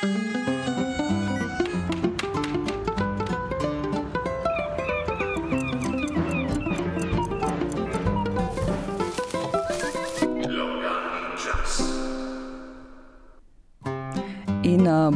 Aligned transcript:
In 0.00 0.36
uh, 0.36 0.37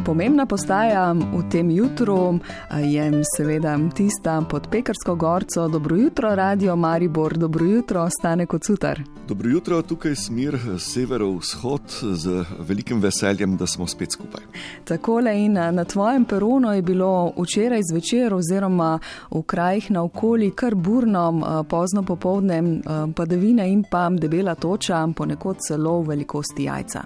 pomembna 0.05 0.45
postaja 0.45 1.13
v 1.13 1.43
tem 1.51 1.69
jutru 1.71 2.39
je 2.75 3.23
seveda 3.37 3.77
tista 3.95 4.41
pod 4.49 4.67
Pekarsko 4.71 5.15
gorco. 5.15 5.67
Dobro 5.67 5.95
jutro, 5.95 6.35
Radio 6.35 6.75
Maribor, 6.75 7.37
dobro 7.37 7.65
jutro, 7.65 8.09
stane 8.09 8.45
kot 8.45 8.65
sutar. 8.65 9.01
Dobro 9.27 9.49
jutro, 9.49 9.81
tukaj 9.81 10.15
smer 10.15 10.57
severovzhod, 10.79 11.81
z 12.13 12.43
velikim 12.59 12.99
veseljem, 12.99 13.57
da 13.57 13.67
smo 13.67 13.87
spet 13.87 14.11
skupaj. 14.11 14.43
Takole 14.83 15.45
in 15.45 15.53
na 15.53 15.83
tvojem 15.83 16.25
peronu 16.25 16.73
je 16.73 16.81
bilo 16.81 17.31
včeraj 17.37 17.81
zvečer 17.91 18.33
oziroma 18.33 18.99
v 19.31 19.41
krajih 19.41 19.91
naokoli 19.91 20.51
kar 20.51 20.75
burno, 20.75 21.63
pozno 21.69 22.03
popovdne, 22.03 22.81
padavine 23.15 23.69
in 23.71 23.83
pa 23.91 24.09
debela 24.09 24.55
toča, 24.55 25.07
ponekod 25.15 25.57
celo 25.67 26.01
v 26.01 26.07
velikosti 26.07 26.63
jajca. 26.63 27.03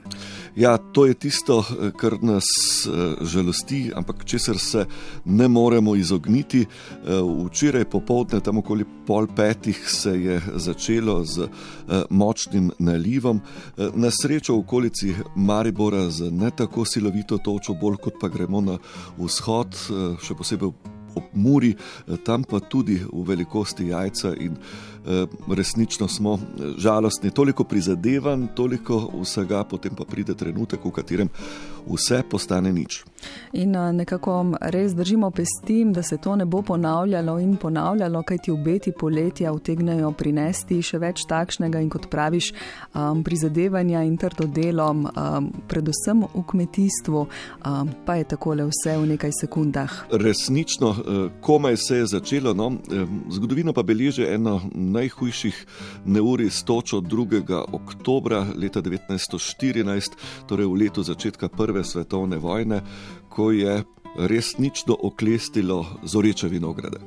Ja, 0.56 0.78
to 0.78 1.06
je 1.06 1.14
tisto, 1.14 1.64
kar 1.98 2.18
nas 2.22 2.44
žalosti, 3.22 3.92
ampak 3.96 4.26
česar 4.26 4.58
se 4.58 4.86
ne 5.26 5.48
moremo 5.48 5.96
izogniti. 5.96 6.66
Včeraj 7.46 7.86
popovdne, 7.86 8.40
tam 8.40 8.58
okoli 8.58 8.86
pol 9.08 9.28
petih, 9.28 9.80
se 9.90 10.16
je 10.22 10.42
začelo 10.56 11.24
z 11.26 11.48
močnim 12.10 12.72
nalivom. 12.80 13.42
Na 13.94 14.12
srečo 14.12 14.56
v 14.56 14.60
okolici 14.60 15.16
Maribora 15.36 16.10
z 16.10 16.32
ne 16.32 16.52
tako 16.52 16.86
silovito 16.86 17.38
točo, 17.38 17.74
bolj 17.74 17.98
kot 18.04 18.20
pa 18.22 18.28
gremo 18.28 18.62
na 18.62 18.78
vzhod, 19.18 19.76
še 20.22 20.38
posebej 20.38 20.97
ob 21.18 21.34
Muri, 21.34 21.74
tam 22.26 22.46
pa 22.48 22.60
tudi 22.60 23.00
v 23.02 23.26
velikosti 23.28 23.90
jajca 23.92 24.36
in 24.40 24.58
resnično 25.48 26.08
smo 26.08 26.40
žalostni. 26.78 27.32
Toliko 27.32 27.64
prizadevanj, 27.64 28.48
toliko 28.56 29.12
vsega, 29.22 29.64
potem 29.64 29.96
pa 29.96 30.04
pride 30.04 30.34
trenutek, 30.34 30.86
v 30.86 30.92
katerem 30.92 31.30
vse 31.88 32.24
postane 32.30 32.74
nič. 32.74 33.04
In 33.54 33.72
nekako 33.72 34.54
res 34.62 34.94
držimo 34.96 35.32
pesti, 35.32 35.86
da 35.86 36.04
se 36.04 36.18
to 36.18 36.36
ne 36.36 36.46
bo 36.46 36.62
ponavljalo 36.62 37.40
in 37.40 37.56
ponavljalo, 37.56 38.24
kaj 38.24 38.38
ti 38.38 38.52
obeti 38.52 38.92
poletja 38.92 39.52
utegnejo 39.54 40.12
prinesti 40.12 40.82
še 40.84 41.00
več 41.00 41.24
takšnega 41.30 41.82
in 41.82 41.90
kot 41.90 42.10
praviš, 42.12 42.52
um, 42.94 43.24
prizadevanja 43.24 44.04
in 44.04 44.18
trdo 44.18 44.48
delo, 44.48 44.90
um, 44.92 45.50
predvsem 45.68 46.26
v 46.34 46.44
kmetijstvu, 46.48 47.24
um, 47.24 47.94
pa 48.06 48.20
je 48.20 48.28
takole 48.36 48.68
vse 48.68 48.98
v 48.98 49.08
nekaj 49.14 49.32
sekundah. 49.42 49.98
Resnično, 50.12 50.94
komaj 51.42 51.78
se 51.78 51.98
je 51.98 52.06
začelo, 52.06 52.54
no? 52.54 52.72
zgodovina 53.30 53.74
pa 53.74 53.84
beleži 53.84 54.26
eno 54.28 54.62
najhujših 54.74 55.66
neuri 56.06 56.50
s 56.50 56.64
točo 56.64 57.02
2. 57.02 57.64
oktobra 57.72 58.46
leta 58.56 58.82
1914, 58.82 60.12
torej 60.48 60.66
v 60.66 60.76
letu 60.84 61.04
začetka 61.04 61.50
prve 61.50 61.84
svetovne 61.84 62.38
vojne, 62.38 62.82
ko 63.30 63.52
je 63.52 63.84
resnično 64.18 64.98
oklestilo 65.04 65.86
zoreče 66.04 66.48
vinograde. 66.48 66.98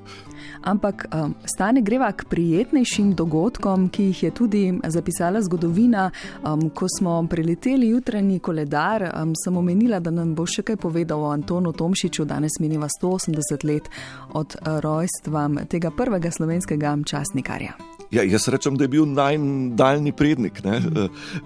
Ampak 0.62 1.06
um, 1.14 1.34
stane 1.44 1.80
greva 1.80 2.12
k 2.12 2.24
prijetnejšim 2.24 3.14
dogodkom, 3.14 3.88
ki 3.88 4.04
jih 4.04 4.22
je 4.22 4.30
tudi 4.30 4.62
zapisala 4.86 5.42
zgodovina. 5.42 6.10
Um, 6.44 6.70
ko 6.70 6.86
smo 6.98 7.26
preleteli 7.30 7.88
jutranji 7.88 8.38
koledar, 8.38 9.02
um, 9.22 9.32
sem 9.44 9.56
omenila, 9.56 10.00
da 10.00 10.10
nam 10.10 10.34
bo 10.34 10.46
še 10.46 10.62
kaj 10.62 10.76
povedal 10.76 11.24
o 11.24 11.32
Antonu 11.32 11.72
Tomšiču. 11.72 12.24
Danes 12.24 12.60
mineva 12.60 12.88
180 13.02 13.64
let 13.64 13.88
od 14.32 14.56
rojstva 14.64 15.48
tega 15.68 15.90
prvega 15.90 16.30
slovenskega 16.30 16.96
časnikarja. 17.06 17.99
Ja, 18.10 18.24
jaz 18.26 18.48
rečem, 18.48 18.74
da 18.74 18.84
je 18.84 18.88
bil 18.90 19.04
najdaljni 19.06 20.12
prednik, 20.12 20.64
ne? 20.64 20.80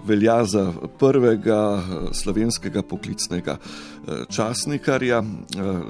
velja 0.07 0.39
za 0.45 0.73
prvega 0.99 1.83
slovenskega 2.11 2.81
poklicnega 2.81 3.57
časnikarja 4.29 5.23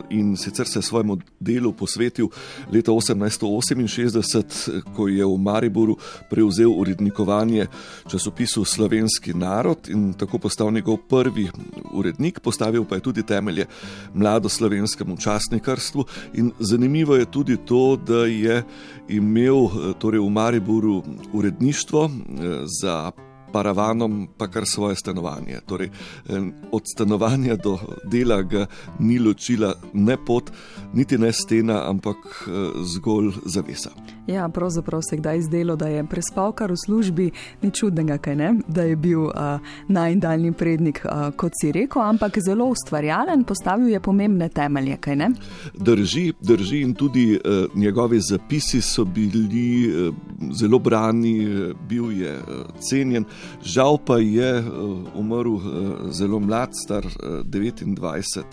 in 0.10 0.38
sicer 0.38 0.68
se 0.68 0.80
je 0.80 0.84
svojemu 0.84 1.18
delu 1.40 1.72
posvetil 1.74 2.28
leta 2.72 2.92
1868, 2.92 4.82
ko 4.96 5.08
je 5.08 5.26
v 5.26 5.38
Mariboru 5.38 5.98
prevzel 6.30 6.72
urednikovanje 6.72 7.68
časopisu 8.12 8.66
Slovenski 8.66 9.34
narod 9.34 9.90
in 9.90 10.14
tako 10.14 10.38
postal 10.38 10.72
njegov 10.72 10.98
prvi 11.10 11.50
urednik, 11.94 12.40
postavil 12.40 12.86
pa 12.86 12.96
je 12.96 13.02
tudi 13.02 13.24
temelje 13.24 13.66
mladoslovenskemu 14.14 15.18
časnikarstvu 15.18 16.06
in 16.34 16.52
zanimivo 16.60 17.16
je 17.16 17.26
tudi 17.32 17.58
to, 17.58 17.96
da 17.96 18.26
je 18.26 18.64
imel 19.08 19.70
torej 20.00 20.20
v 20.20 20.30
Mariboru 20.30 20.65
uredništvo 21.34 22.10
za 22.82 23.12
paravanom 23.56 24.28
pa 24.38 24.48
kar 24.48 24.66
svoje 24.66 24.96
stanovanje. 24.96 25.60
Torej, 25.66 25.90
od 26.72 26.82
stanovanja 26.96 27.56
do 27.56 27.78
dela 28.04 28.42
ga 28.42 28.66
ni 29.00 29.20
ločila 29.20 29.74
ne 29.94 30.18
pot, 30.26 30.52
niti 30.94 31.18
ne 31.18 31.32
stena, 31.32 31.90
ampak 31.90 32.50
zgolj 32.84 33.32
zavesa. 33.46 33.90
Ja, 34.28 34.50
pravzaprav 34.50 35.02
se 35.02 35.16
je 35.16 35.20
kdaj 35.20 35.42
zdelo, 35.42 35.76
da 35.76 35.88
je 35.88 36.04
prespal 36.04 36.52
kar 36.52 36.72
v 36.72 36.78
službi, 36.86 37.32
ni 37.62 37.72
čudnega, 37.72 38.18
ne? 38.36 38.56
da 38.68 38.84
je 38.84 38.96
bil 38.96 39.22
uh, 39.22 39.34
najdaljni 39.88 40.54
prednik, 40.54 41.06
uh, 41.06 41.30
kot 41.38 41.54
si 41.62 41.72
rekel, 41.72 42.02
ampak 42.02 42.40
zelo 42.46 42.66
ustvarjalen, 42.66 43.44
postavil 43.44 43.90
je 43.90 44.00
pomembne 44.00 44.50
temelje. 44.50 44.98
Drži, 45.74 46.34
drži 46.42 46.82
in 46.82 46.94
tudi 46.94 47.38
uh, 47.38 47.76
njegovi 47.76 48.20
zapisi 48.20 48.82
so 48.82 49.06
bili 49.06 50.08
uh, 50.10 50.16
zelo 50.54 50.80
brani, 50.80 51.46
uh, 51.46 51.74
bil 51.90 52.12
je 52.12 52.34
uh, 52.38 52.66
cenjen. 52.80 53.26
Žal 53.64 53.98
pa 54.06 54.18
je 54.18 54.60
uh, 54.60 55.18
umrl 55.18 55.60
zelo 56.12 56.40
mlad, 56.40 56.76
star 56.86 57.06
uh, 57.06 57.42
29 57.44 58.44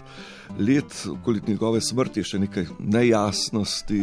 let, 0.58 1.06
okoli 1.10 1.40
njegove 1.46 1.80
smrti 1.80 2.20
je 2.20 2.24
še 2.24 2.38
nekaj 2.38 2.66
nejasnosti, 2.78 4.00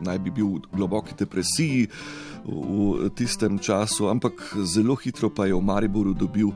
naj 0.00 0.18
bi 0.18 0.30
bil 0.30 0.46
v 0.46 0.76
globoki 0.76 1.16
depresiji 1.18 1.88
v 2.48 3.10
tistem 3.18 3.58
času, 3.58 4.08
ampak 4.08 4.54
zelo 4.64 4.96
hitro 4.96 5.28
pa 5.30 5.46
je 5.46 5.54
v 5.54 5.60
Mariboru 5.60 6.14
dobil 6.14 6.52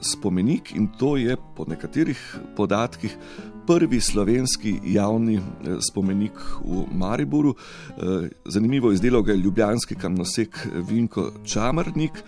spomenik 0.00 0.72
in 0.76 0.88
to 0.98 1.16
je 1.16 1.36
po 1.56 1.64
nekaterih 1.68 2.20
podatkih. 2.56 3.16
Prvi 3.64 3.96
slovenski 3.96 4.76
javni 4.92 5.38
spomenik 5.80 6.36
v 6.60 6.84
Mariboru. 6.92 7.54
Zanimivo 8.44 8.90
je 8.92 9.00
izdelal 9.00 9.22
ga 9.22 9.32
je 9.32 9.40
ljubljanski 9.40 9.96
kamnosek 9.96 10.68
Vinko 10.88 11.30
Čamrnik 11.44 12.20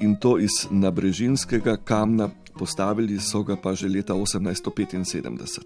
in 0.00 0.14
to 0.16 0.38
iz 0.38 0.68
nabrežinskega 0.70 1.76
kamna 1.76 2.30
postavili 2.58 3.18
so 3.20 3.42
ga 3.42 3.56
pa 3.56 3.74
že 3.74 3.88
leta 3.88 4.14
1875. 4.14 5.60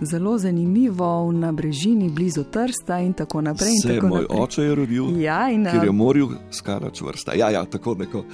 Zelo 0.00 0.38
zanimivo 0.38 1.32
na 1.32 1.52
brežini, 1.52 2.08
blizu 2.10 2.44
Trsta 2.44 2.98
in 3.00 3.12
tako 3.12 3.40
naprej. 3.40 3.70
In 3.70 3.80
Se 3.80 3.94
tako 3.94 4.06
moj 4.08 4.20
naprej. 4.22 4.40
oče 4.40 4.62
je 4.62 4.74
rodil, 4.74 5.20
Ja, 5.20 5.50
in, 5.50 5.64
ker 5.64 5.84
je 5.84 5.92
moril 5.92 6.28
skala 6.50 6.90
čvrsta. 6.90 7.32
Ja, 7.34 7.50
ja, 7.50 7.64
tako 7.64 7.94
neko. 7.94 8.24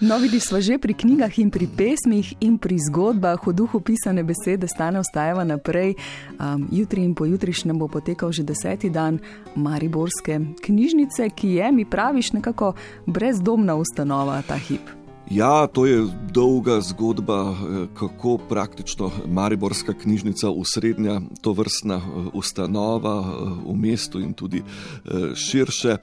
No, 0.00 0.18
vidiš, 0.18 0.42
smo 0.42 0.60
že 0.60 0.78
pri 0.78 0.94
knjigah 0.94 1.38
in 1.38 1.50
pri 1.50 1.68
pesmih 1.76 2.34
in 2.40 2.58
pri 2.58 2.78
zgodbah, 2.78 3.46
v 3.46 3.52
duhu 3.52 3.80
pisane 3.80 4.24
besede, 4.24 4.68
stane 4.68 4.98
ostajava 4.98 5.44
naprej. 5.44 5.94
Um, 6.38 6.68
jutri 6.72 7.04
in 7.04 7.14
pojutrišnjem 7.14 7.78
bo 7.78 7.88
potekal 7.88 8.32
že 8.32 8.42
deseti 8.42 8.90
dan 8.90 9.18
Mariborske 9.56 10.40
knjižnice, 10.62 11.28
ki 11.36 11.48
je, 11.48 11.72
mi 11.72 11.84
praviš, 11.84 12.32
nekako 12.32 12.72
brezdomna 13.06 13.74
ustanova 13.74 14.42
ta 14.42 14.56
hip. 14.56 15.05
Ja, 15.30 15.66
to 15.66 15.86
je 15.86 16.06
dolga 16.30 16.80
zgodba, 16.80 17.50
eh, 17.50 17.86
kako 17.98 18.38
praktično 18.38 19.10
Mariborska 19.26 19.92
knjižnica, 19.92 20.50
usrednja 20.50 21.20
to 21.40 21.52
vrstna 21.52 22.00
ustanova 22.32 23.24
eh, 23.26 23.70
v 23.72 23.74
mestu 23.74 24.20
in 24.20 24.34
tudi 24.34 24.62
eh, 24.62 25.34
širše. 25.34 25.96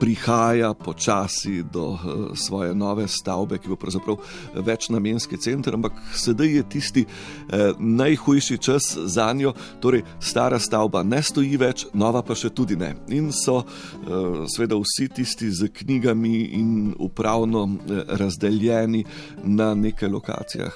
Prihaja 0.00 0.74
počasi 0.74 1.62
do 1.72 1.98
svoje 2.34 2.74
nove 2.74 3.08
stavbe, 3.08 3.58
ki 3.58 3.68
bo 3.68 3.76
pravzaprav 3.76 4.16
večnamenski 4.54 5.36
center, 5.36 5.74
ampak 5.74 5.92
sedaj 6.14 6.56
je 6.56 6.62
tisti 6.68 7.04
eh, 7.04 7.72
najhujši 7.78 8.58
čas 8.58 8.96
za 9.04 9.32
njo. 9.32 9.52
Torej, 9.80 10.02
stara 10.20 10.58
stavba 10.58 11.02
ne 11.02 11.22
stoji 11.22 11.56
več, 11.56 11.86
nova 11.94 12.22
pa 12.22 12.34
še 12.34 12.50
tudi 12.50 12.76
ne. 12.76 12.94
In 13.14 13.30
so 13.32 13.60
eh, 13.62 14.44
seveda 14.50 14.78
vsi 14.80 15.08
tisti 15.14 15.50
z 15.50 15.70
knjigami 15.72 16.34
in 16.58 16.94
upravno 16.98 17.64
eh, 17.64 18.02
razdeljeni 18.18 19.04
na 19.44 19.74
nekaj 19.74 20.08
lokacijah 20.08 20.74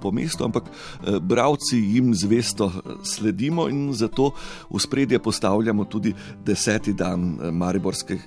po 0.00 0.12
mestu, 0.12 0.44
ampak 0.44 0.64
eh, 0.68 1.18
bravci 1.20 1.76
jim 1.76 2.14
zvesto 2.14 2.72
sledimo 3.02 3.68
in 3.68 3.92
zato 3.92 4.32
v 4.70 4.80
spredje 4.80 5.18
postavljamo 5.18 5.84
tudi 5.84 6.14
deseti 6.44 6.92
dan 6.92 7.38
Mariborske 7.52 8.18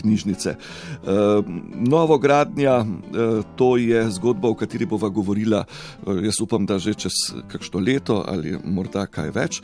knjižnice. 0.00 0.54
Novo 1.76 2.18
gradnja, 2.18 2.84
to 3.56 3.76
je 3.76 4.02
zgodba, 4.16 4.48
o 4.48 4.58
kateri 4.58 4.88
bova 4.88 5.08
govorila, 5.08 5.64
jaz 6.24 6.40
upam, 6.42 6.66
da 6.66 6.78
že 6.78 6.94
čez 6.94 7.12
kakšno 7.48 7.80
leto 7.80 8.24
ali 8.26 8.56
morda 8.64 9.06
kaj 9.06 9.30
več. 9.36 9.60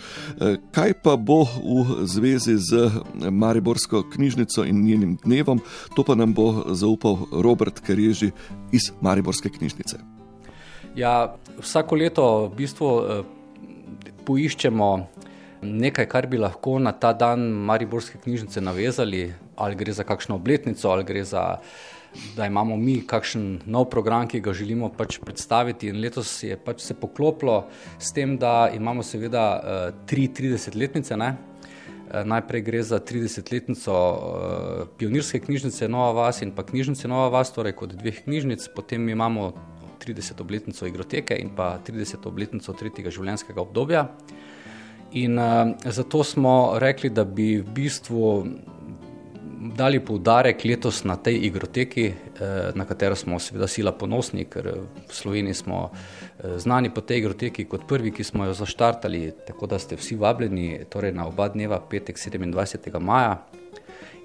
Kaj 0.73 0.95
pa 1.03 1.17
bo 1.17 1.43
v 1.45 2.07
zvezi 2.07 2.57
z 2.61 2.91
Mariborsko 3.31 4.05
knjižnico 4.15 4.65
in 4.65 4.85
njenim 4.85 5.17
dnevom, 5.25 5.61
to 5.97 6.05
pa 6.05 6.15
nam 6.15 6.35
bo 6.35 6.75
zaupal 6.75 7.27
Robert 7.33 7.81
Kereži 7.81 8.31
iz 8.73 8.93
Mariborske 9.01 9.49
knjižnice. 9.49 9.99
Ja, 10.97 11.37
vsako 11.61 11.97
leto 12.01 12.25
v 12.47 12.57
bistvu 12.57 12.91
poiščemo 14.25 14.91
nekaj, 15.63 16.07
kar 16.09 16.27
bi 16.27 16.39
lahko 16.41 16.79
na 16.81 16.93
ta 16.93 17.13
dan 17.13 17.49
Mariborske 17.69 18.19
knjižnice 18.23 18.61
navezali, 18.61 19.27
ali 19.57 19.77
gre 19.77 19.93
za 19.93 20.05
kakšno 20.05 20.37
obletnico, 20.37 20.89
ali 20.91 21.05
gre 21.05 21.25
za, 21.25 21.59
da 22.37 22.47
imamo 22.47 22.77
mi 22.77 23.01
kakšen 23.07 23.61
nov 23.67 23.89
program, 23.91 24.29
ki 24.29 24.41
ga 24.41 24.53
želimo 24.53 24.89
pač 24.93 25.19
predstaviti. 25.19 25.89
In 25.89 26.01
letos 26.01 26.43
je 26.43 26.57
pač 26.57 26.85
se 26.85 26.95
poklopilo 26.95 27.67
s 27.99 28.13
tem, 28.13 28.39
da 28.39 28.71
imamo 28.75 29.03
seveda 29.03 29.45
uh, 29.57 30.07
tri 30.07 30.29
30-letnice. 30.29 31.17
Ne? 31.17 31.35
Eh, 32.07 32.25
najprej 32.25 32.63
gre 32.63 32.83
za 32.83 33.01
30-letnico 33.03 33.93
uh, 33.93 34.89
pionirske 34.99 35.41
knjižnice 35.43 35.89
Nova 35.89 36.13
Vas 36.13 36.39
in 36.43 36.53
pa 36.55 36.63
knjižnice 36.63 37.09
Nova 37.09 37.29
Vas, 37.35 37.51
torej 37.51 37.75
kot 37.75 37.97
dveh 37.99 38.21
knjižnic, 38.25 38.69
potem 38.77 39.09
imamo 39.09 39.53
30-obletnico 39.99 40.87
igroteke 40.87 41.35
in 41.35 41.51
pa 41.57 41.81
30-obletnico 41.83 42.77
tretjega 42.79 43.11
življenjskega 43.11 43.61
obdobja. 43.61 44.05
In 45.19 45.39
uh, 45.39 45.75
zato 45.83 46.23
smo 46.25 46.79
rekli, 46.79 47.11
da 47.11 47.25
bi 47.25 47.57
v 47.59 47.75
bistvu 47.75 48.31
dali 49.57 50.01
poudarek 50.01 50.65
letos 50.65 51.05
na 51.05 51.17
tej 51.17 51.47
igroteki, 51.47 52.07
uh, 52.09 52.77
na 52.77 52.85
katero 52.85 53.17
smo 53.17 53.39
seveda 53.41 53.67
sila 53.67 53.93
ponosni, 53.93 54.45
ker 54.45 54.69
v 55.09 55.13
Sloveniji 55.13 55.55
smo 55.55 55.91
uh, 55.91 56.57
znani 56.61 56.91
po 56.95 57.01
tej 57.01 57.25
igroteki 57.25 57.65
kot 57.65 57.87
prvi, 57.89 58.13
ki 58.13 58.25
smo 58.25 58.45
jo 58.45 58.55
zaštartali. 58.55 59.33
Tako 59.47 59.67
da 59.67 59.79
ste 59.79 59.97
vsi 59.97 60.17
vabljeni 60.17 60.85
torej 60.91 61.13
na 61.13 61.27
oba 61.27 61.49
dneva, 61.49 61.81
petek 61.81 62.19
27. 62.19 63.01
maja. 63.01 63.39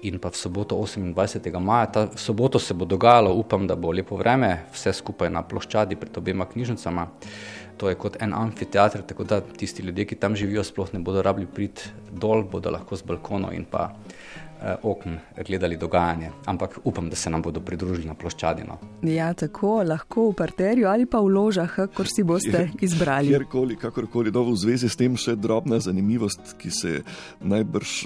In 0.02 0.18
pa 0.18 0.32
v 0.34 0.36
soboto 0.36 0.74
28. 0.76 1.60
maja, 1.62 1.86
ta 1.86 2.08
soboto 2.18 2.58
se 2.58 2.74
bo 2.74 2.84
dogajalo, 2.84 3.34
upam, 3.38 3.66
da 3.66 3.76
bo 3.76 3.92
lepo 3.92 4.16
vreme, 4.18 4.66
vse 4.74 4.92
skupaj 4.92 5.30
na 5.30 5.44
ploščadi 5.46 5.96
pred 5.96 6.18
obema 6.18 6.44
knjižnicama. 6.44 7.06
To 7.78 7.88
je 7.88 7.94
kot 7.94 8.18
en 8.22 8.34
amfiteater, 8.34 9.02
tako 9.06 9.24
da 9.24 9.40
tisti 9.40 9.82
ljudje, 9.82 10.04
ki 10.10 10.18
tam 10.18 10.36
živijo, 10.36 10.64
sploh 10.66 10.90
ne 10.92 11.00
bodo 11.00 11.22
rabili 11.22 11.46
priti 11.46 11.86
dol, 12.10 12.42
bodo 12.42 12.70
lahko 12.74 12.98
z 12.98 13.06
balkonov 13.06 13.54
in 13.54 13.64
pa 13.64 13.92
eh, 14.62 14.76
okn 14.82 15.16
gledali 15.46 15.76
dogajanje. 15.76 16.30
Ampak 16.46 16.78
upam, 16.84 17.10
da 17.10 17.16
se 17.16 17.30
nam 17.30 17.42
bodo 17.42 17.60
pridružili 17.60 18.06
na 18.06 18.14
ploščadino. 18.14 18.78
Ja, 19.02 19.32
tako 19.34 19.82
lahko 19.82 20.28
v 20.30 20.36
parterju 20.38 20.88
ali 20.88 21.06
pa 21.06 21.20
v 21.20 21.34
ložah, 21.34 21.76
kot 21.94 22.10
si 22.14 22.22
boste 22.22 22.68
izbrali. 22.80 23.34
Kjerkoli, 23.34 23.76
kakorkoli, 23.76 24.32
no, 24.32 24.44
v 24.52 24.56
zvezi 24.56 24.88
s 24.88 24.96
tem 24.96 25.16
še 25.16 25.36
drobna 25.36 25.80
zanimivost, 25.82 26.56
ki 26.58 26.70
se 26.70 27.02
najbrž. 27.40 27.98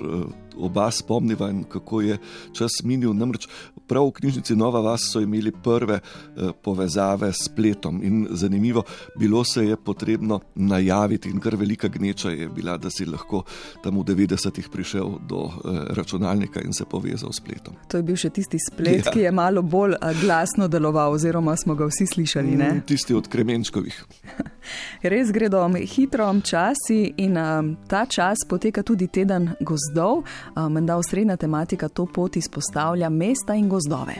Oba 0.56 0.90
spomniva 0.90 1.50
in 1.50 1.64
kako 1.64 2.00
je 2.00 2.18
čas 2.52 2.82
minil. 2.84 3.14
Namreč 3.14 3.48
prav 3.86 4.08
v 4.08 4.12
knjižnici 4.20 4.56
Nova 4.56 4.80
Vas 4.80 5.08
so 5.12 5.20
imeli 5.20 5.52
prve 5.52 6.00
eh, 6.00 6.50
povezave 6.62 7.32
s 7.32 7.44
spletom 7.44 8.00
in 8.02 8.26
zanimivo, 8.30 8.82
bilo 9.18 9.44
se 9.44 9.64
je 9.64 9.76
potrebno 9.76 10.40
najaviti 10.54 11.30
in 11.30 11.40
kar 11.40 11.56
velika 11.56 11.88
gneča 11.88 12.30
je 12.30 12.48
bila, 12.48 12.76
da 12.76 12.90
si 12.90 13.06
lahko 13.06 13.42
tam 13.82 13.98
v 13.98 14.04
90-ih 14.04 14.68
prišel 14.72 15.18
do 15.28 15.46
eh, 15.46 15.80
računalnika 15.94 16.60
in 16.60 16.72
se 16.72 16.84
povezal 16.84 17.32
s 17.32 17.36
spletom. 17.36 17.74
To 17.88 17.96
je 17.96 18.02
bil 18.02 18.16
še 18.16 18.30
tisti 18.30 18.58
splet, 18.58 19.06
ja. 19.06 19.12
ki 19.12 19.20
je 19.20 19.32
malo 19.32 19.62
bolj 19.62 19.96
glasno 20.20 20.68
deloval, 20.68 21.12
oziroma 21.12 21.56
smo 21.56 21.74
ga 21.74 21.86
vsi 21.86 22.06
slišali. 22.06 22.56
Ne? 22.56 22.70
Mm, 22.72 22.86
tisti 22.86 23.14
od 23.14 23.28
Kremenčkovih. 23.28 24.04
Res 25.12 25.30
gredo 25.32 25.62
hitro 25.86 26.26
časi 26.42 27.14
in 27.16 27.36
um, 27.38 27.76
ta 27.88 28.06
čas 28.06 28.42
poteka 28.48 28.82
tudi 28.82 29.06
teden 29.06 29.52
gozdov. 29.60 30.24
Menda 30.70 30.96
osrednja 30.96 31.36
tematika 31.36 31.88
to 31.88 32.06
pot 32.06 32.36
izpostavlja 32.36 33.08
mesta 33.08 33.54
in 33.54 33.68
gozdove. 33.68 34.14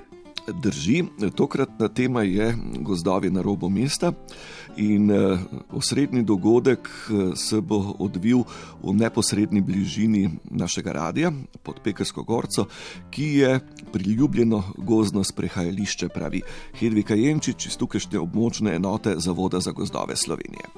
Drži, 0.63 1.05
tokratna 1.35 1.89
tema 1.89 2.23
je 2.23 2.57
gozdovi 2.79 3.31
na 3.31 3.43
robu 3.43 3.69
mesta 3.69 4.13
in 4.77 5.11
osrednji 5.71 6.23
dogodek 6.23 6.89
se 7.35 7.61
bo 7.61 7.95
odvil 7.99 8.45
v 8.83 8.95
neposrednji 8.95 9.61
bližini 9.61 10.31
našega 10.51 10.93
radia 10.93 11.33
pod 11.63 11.81
Pekarsko 11.85 12.23
gorco, 12.23 12.67
ki 13.11 13.25
je 13.25 13.61
priljubljeno 13.93 14.63
gozdno 14.79 15.25
sprehajališče, 15.25 16.09
pravi 16.09 16.43
Hedvika 16.79 17.15
Jenčič 17.15 17.67
iz 17.67 17.77
tukajšnje 17.77 18.19
območne 18.19 18.77
enote 18.77 19.19
Zavoda 19.19 19.61
za 19.61 19.73
gozdove 19.73 20.17
Slovenije. 20.17 20.71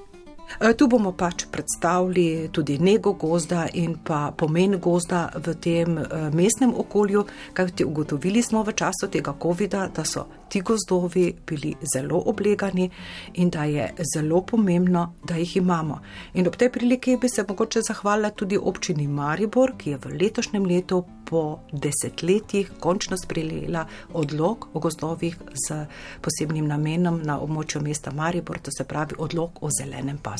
Eh, 0.60 0.72
tu 0.74 0.88
bomo 0.88 1.12
pač 1.12 1.44
predstavili 1.52 2.48
tudi 2.52 2.78
nego 2.78 3.12
gozda 3.12 3.66
in 3.74 3.98
pa 4.04 4.32
pomen 4.36 4.78
gozda 4.80 5.28
v 5.34 5.54
tem 5.54 5.98
eh, 5.98 6.30
mestnem 6.32 6.72
okolju, 6.74 7.24
kajti 7.52 7.84
ugotovili 7.84 8.42
smo 8.42 8.62
v 8.62 8.72
času 8.72 9.10
tega 9.12 9.34
COVID-a, 9.42 9.88
da 9.94 10.04
so 10.04 10.26
ti 10.48 10.60
gozdovi 10.60 11.34
bili 11.46 11.74
zelo 11.94 12.22
oblegani 12.26 12.90
in 13.34 13.50
da 13.50 13.64
je 13.64 13.92
zelo 14.14 14.40
pomembno, 14.42 15.14
da 15.24 15.36
jih 15.36 15.56
imamo. 15.56 16.00
In 16.34 16.48
ob 16.48 16.56
tej 16.56 16.72
priliki 16.72 17.16
bi 17.16 17.28
se 17.28 17.44
mogoče 17.48 17.82
zahvalila 17.82 18.30
tudi 18.30 18.56
občini 18.56 19.08
Maribor, 19.08 19.76
ki 19.78 19.90
je 19.90 19.96
v 19.96 20.16
letošnjem 20.20 20.64
letu 20.64 21.04
po 21.28 21.58
desetletjih 21.72 22.70
končno 22.80 23.16
sprejela 23.16 23.86
odlog 24.12 24.68
o 24.72 24.80
gozdovih 24.80 25.36
z 25.68 25.84
posebnim 26.24 26.66
namenom 26.66 27.20
na 27.22 27.40
območju 27.40 27.82
mesta 27.82 28.10
Maribor, 28.10 28.58
to 28.58 28.70
se 28.78 28.84
pravi 28.84 29.14
odlog 29.18 29.58
o 29.60 29.68
zelenem 29.80 30.18
pasu. 30.18 30.38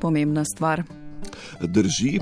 Pomembna 0.00 0.44
stvar. 0.44 0.82
Drži, 1.60 2.20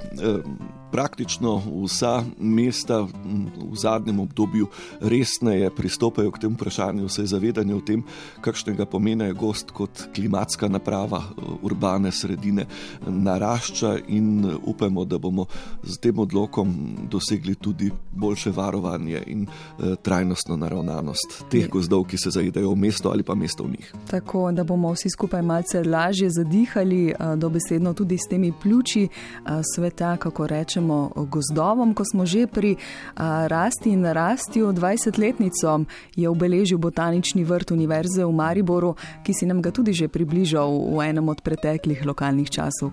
praktično 0.93 1.63
vsa 1.85 2.23
mesta 2.39 3.01
v 3.01 3.75
zadnjem 3.75 4.21
obdobju 4.21 4.67
resneje 5.01 5.71
pristopajo 5.71 6.31
k 6.31 6.39
temu 6.39 6.55
vprašanju, 6.55 7.07
vse 7.07 7.27
zavedanje 7.27 7.75
o 7.75 7.81
tem, 7.81 8.03
kakšnega 8.41 8.87
pomena 8.87 9.25
je 9.25 9.33
gost 9.33 9.71
kot 9.71 10.03
klimatska 10.15 10.69
naprava 10.69 11.23
urbane 11.63 12.13
sredine 12.13 12.67
narašča 13.07 13.97
in 14.09 14.57
upamo, 14.65 15.05
da 15.05 15.19
bomo 15.19 15.47
z 15.83 15.99
tem 16.01 16.19
odlokom 16.19 16.97
dosegli 17.11 17.55
tudi 17.55 17.91
boljše 18.13 18.51
varovanje 18.51 19.23
in 19.27 19.43
eh, 19.43 19.95
trajnostno 20.03 20.57
naravnanost 20.57 21.45
teh 21.51 21.69
gozdov, 21.69 22.05
ki 22.05 22.19
se 22.19 22.31
zaidejo 22.31 22.71
v 22.71 22.77
mesto 22.77 23.11
ali 23.11 23.23
pa 23.23 23.35
mesto 23.35 23.65
v 23.65 23.71
njih. 23.71 23.93
Tako, 24.11 24.53
da 24.53 24.65
bomo 24.65 24.93
vsi 24.93 25.11
skupaj 25.11 25.43
malce 25.43 25.83
lažje 25.83 26.31
zadihali, 26.31 27.09
eh, 27.09 27.37
dobesedno 27.37 27.95
tudi 27.95 28.19
s 28.19 28.29
temi 28.31 28.53
pljuči 28.63 29.05
eh, 29.05 29.51
sveta, 29.75 30.17
kako 30.17 30.47
reče 30.47 30.76
rečemo 30.77 31.09
gozdovom, 31.17 31.97
ko 31.97 32.05
smo 32.05 32.29
že 32.29 32.45
pri 32.45 32.77
a, 33.17 33.49
rasti 33.49 33.97
in 33.97 34.05
narastju. 34.05 34.77
20-letnico 34.77 35.89
je 36.13 36.29
obeležil 36.29 36.77
botanični 36.77 37.45
vrt 37.45 37.73
Univerze 37.73 38.25
v 38.25 38.33
Mariboru, 38.33 38.93
ki 39.25 39.33
si 39.33 39.49
nam 39.49 39.65
ga 39.65 39.73
tudi 39.73 39.97
že 39.97 40.13
približal 40.13 40.69
v 40.69 41.01
enem 41.01 41.25
od 41.29 41.41
preteklih 41.41 42.05
lokalnih 42.05 42.53
časov. 42.53 42.93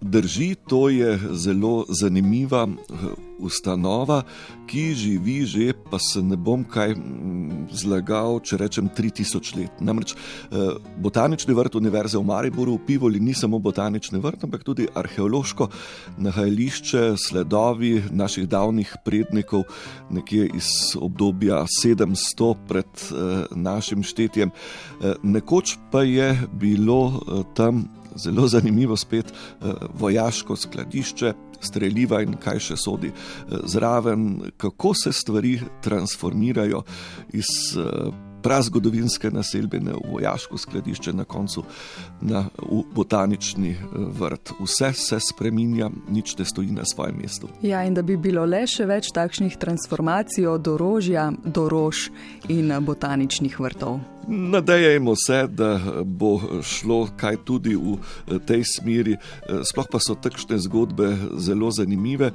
Drži, 0.00 0.54
to 0.68 0.88
je 0.88 1.18
zelo 1.32 1.84
zanimiva 1.88 2.68
ustanova, 3.38 4.22
ki 4.66 4.94
živi 4.94 5.44
že, 5.44 5.72
pa 5.90 5.98
se 5.98 6.22
ne 6.22 6.36
bom 6.36 6.64
kaj 6.64 6.94
mm, 6.94 7.68
zlagal, 7.72 8.38
če 8.44 8.56
rečem 8.60 8.88
3000 8.96 9.56
let. 9.58 9.82
Namreč 9.84 10.14
eh, 10.14 10.72
botanični 11.00 11.56
vrt 11.56 11.76
Univerze 11.80 12.18
v 12.18 12.24
Mariboru 12.24 12.78
v 12.78 12.84
Pivoli 12.86 13.20
ni 13.20 13.34
samo 13.34 13.58
botanični 13.58 14.20
vrt, 14.20 14.44
ampak 14.44 14.64
tudi 14.64 14.88
arheološko 14.94 15.68
nahajališče, 16.18 17.04
sledovi 17.20 18.02
naših 18.10 18.48
davnih 18.48 18.94
prednikov, 19.04 19.66
nekje 20.10 20.48
iz 20.56 20.96
obdobja 20.96 21.64
700 21.68 22.52
pred 22.68 22.88
eh, 22.88 23.44
našim 23.52 24.04
štetjem. 24.04 24.48
Eh, 24.48 25.16
nekoč 25.22 25.76
pa 25.92 26.04
je 26.08 26.36
bilo 26.52 27.20
tam 27.56 27.99
zelo 28.16 28.48
zanimivo 28.48 28.96
spet 28.96 29.32
vojaško 29.94 30.56
skladišče, 30.56 31.34
streljiva 31.60 32.22
in 32.24 32.38
kaj 32.40 32.64
še 32.70 32.78
sodi 32.80 33.12
eh, 33.12 33.60
zraven, 33.64 34.52
kako 34.56 34.94
se 34.94 35.12
stvari 35.12 35.58
transformirajo 35.84 36.82
iz 37.36 37.52
eh, 37.76 38.10
prazgodovinske 38.40 39.28
naselbine 39.30 39.92
v 39.92 40.12
vojaško 40.14 40.58
skladišče, 40.58 41.12
na 41.12 41.24
koncu 41.28 41.64
na 42.20 42.46
botanični 42.94 43.70
eh, 43.70 43.98
vrt. 44.20 44.54
Vse 44.60 44.92
se 44.96 45.20
spreminja, 45.20 45.90
nič 46.08 46.36
ne 46.38 46.44
stoji 46.44 46.72
na 46.72 46.86
svojem 46.88 47.20
mestu. 47.20 47.48
Ja, 47.62 47.84
in 47.84 47.94
da 47.94 48.02
bi 48.02 48.16
bilo 48.16 48.46
le 48.48 48.64
še 48.66 48.88
več 48.88 49.12
takšnih 49.14 49.58
transformacij 49.60 50.48
od 50.48 50.72
orožja 50.72 51.30
do 51.44 51.68
rož 51.68 52.08
in 52.48 52.72
botaničnih 52.86 53.60
vrtov. 53.60 54.00
Nadejajmo 54.28 55.14
se, 55.16 55.46
da 55.46 55.80
bo 56.04 56.40
šlo 56.62 57.08
kaj 57.16 57.36
tudi 57.44 57.74
v 57.76 57.96
tej 58.46 58.64
smeri. 58.64 59.16
Sploh 59.64 59.88
pa 59.90 59.98
so 59.98 60.14
takšne 60.14 60.58
zgodbe 60.60 61.16
zelo 61.40 61.70
zanimive. 61.70 62.30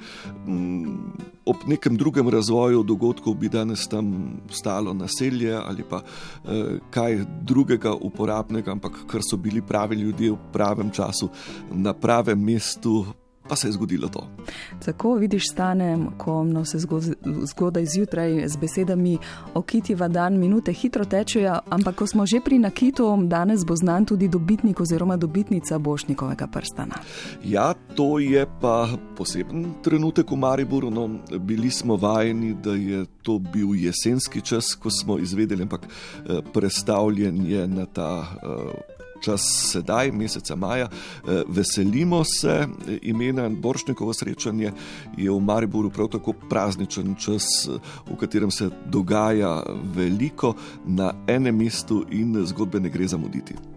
Mm, 0.48 0.96
ob 1.46 1.68
nekem 1.68 1.98
drugem 1.98 2.30
razvoju 2.30 2.84
dogodkov 2.84 3.36
bi 3.38 3.50
danes 3.50 3.88
tam 3.88 4.40
stalo 4.50 4.94
naselje 4.94 5.54
ali 5.54 5.84
pa 5.90 6.02
kaj 6.90 7.20
drugega 7.42 7.94
uporabnega, 7.94 8.72
ampak 8.72 9.06
ker 9.12 9.22
so 9.22 9.38
bili 9.38 9.62
pravi 9.62 9.96
ljudje 9.96 10.32
v 10.32 10.38
pravem 10.54 10.92
času 10.92 11.30
na 11.72 11.94
pravem 11.94 12.42
mestu, 12.44 13.06
pa 13.48 13.56
se 13.56 13.68
je 13.68 13.72
zgodilo 13.72 14.08
to. 14.08 14.28
Tako 14.86 15.14
vidiš, 15.16 15.44
stane, 15.52 15.98
ko 16.18 16.44
no 16.44 16.66
se 16.66 16.80
zgodaj 17.46 17.86
zjutraj 17.86 18.48
z 18.48 18.58
besedami 18.58 19.18
okitiva 19.54 20.08
dan, 20.08 20.38
minute 20.38 20.74
hitro 20.74 21.06
tečejo, 21.06 21.60
ampak 21.70 21.96
ko 21.96 22.08
smo 22.08 22.26
že 22.26 22.40
pri 22.46 22.60
nakitu, 22.60 23.18
danes 23.24 23.66
bo 23.66 23.76
znan 23.76 24.06
tudi 24.06 24.28
dobitnik 24.28 24.80
oziroma 24.82 25.18
dobitnica 25.18 25.78
Bošnikovega 25.78 26.48
prstana. 26.48 26.96
Ja, 27.44 27.74
to 27.96 28.20
je 28.20 28.46
pa 28.62 28.88
poseben 29.18 29.74
trenutek 29.84 30.32
v 30.32 30.36
Mariboru. 30.36 30.90
No, 30.90 31.10
bili 31.40 31.72
smo 31.72 31.96
vajeni, 31.96 32.54
da 32.54 32.72
je 32.72 33.06
to 33.24 33.40
bil 33.40 33.76
jesenski 33.76 34.42
čas, 34.42 34.76
ko 34.76 34.90
smo 34.90 35.18
izvedeli, 35.18 35.64
ampak 35.64 35.82
eh, 35.86 36.42
predstavljen 36.54 37.46
je 37.46 37.68
na 37.68 37.86
ta. 37.86 38.26
Uh, 38.44 38.95
čas 39.22 39.42
sedaj, 39.72 40.12
meseca 40.12 40.56
maja. 40.56 40.88
Eh, 40.88 41.44
veselimo 41.48 42.24
se 42.24 42.68
imena 43.02 43.50
Boršnikovo 43.50 44.14
srečanje, 44.14 44.72
je 45.18 45.32
v 45.32 45.40
Mariboru 45.40 45.90
prav 45.90 46.08
tako 46.08 46.34
prazničen 46.50 47.16
čas, 47.16 47.70
v 48.12 48.18
katerem 48.20 48.52
se 48.52 48.70
dogaja 48.86 49.64
veliko 49.96 50.54
na 50.86 51.14
enem 51.28 51.58
mestu 51.58 52.06
in 52.12 52.46
zgodbe 52.46 52.80
ne 52.80 52.90
gre 52.90 53.08
zamuditi. 53.08 53.75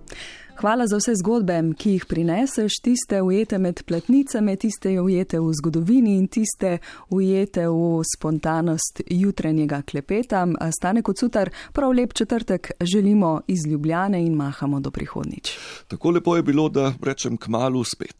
Hvala 0.61 0.87
za 0.87 0.97
vse 0.97 1.13
zgodbe, 1.15 1.55
ki 1.79 1.91
jih 1.91 2.05
prineseš, 2.11 2.81
tiste 2.83 3.21
ujete 3.23 3.59
med 3.59 3.83
platnicami, 3.87 4.57
tiste 4.57 4.91
ujete 5.01 5.39
v 5.39 5.53
zgodovini 5.55 6.17
in 6.19 6.27
tiste 6.27 6.79
ujete 7.15 7.69
v 7.69 8.03
spontanost 8.03 9.03
jutranjega 9.07 9.83
klepeta. 9.87 10.43
Stane 10.75 11.03
kot 11.07 11.19
sutar, 11.19 11.51
prav 11.73 11.95
lep 11.95 12.13
četrtek 12.13 12.71
želimo 12.81 13.41
iz 13.47 13.67
Ljubljane 13.67 14.25
in 14.27 14.35
mahamo 14.35 14.81
do 14.81 14.91
prihodnič. 14.91 15.59
Tako 15.89 16.11
lepo 16.11 16.37
je 16.37 16.43
bilo, 16.43 16.69
da 16.69 16.93
rečem 17.03 17.37
k 17.37 17.49
malu 17.49 17.85
spet. 17.85 18.15